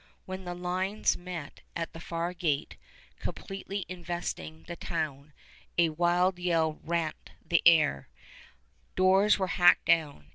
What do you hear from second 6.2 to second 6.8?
yell